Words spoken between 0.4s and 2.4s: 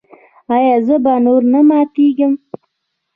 ایا زه به نور نه ماتیږم؟